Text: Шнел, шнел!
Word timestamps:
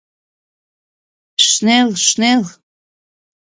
Шнел, 1.47 1.89
шнел! 2.07 2.43